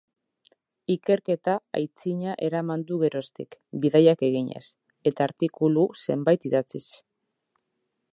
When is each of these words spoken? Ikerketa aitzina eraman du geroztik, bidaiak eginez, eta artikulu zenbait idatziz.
Ikerketa 0.93 1.57
aitzina 1.79 2.33
eraman 2.47 2.85
du 2.91 2.97
geroztik, 3.03 3.53
bidaiak 3.83 4.25
eginez, 4.29 4.63
eta 5.13 5.27
artikulu 5.27 5.85
zenbait 6.07 6.49
idatziz. 6.51 6.85